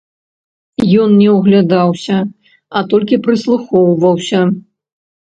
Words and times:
Ён 1.01 1.09
не 1.19 1.27
ўглядаўся, 1.35 2.17
а 2.79 2.83
толькі 2.95 3.21
прыслухоўваўся. 3.29 4.41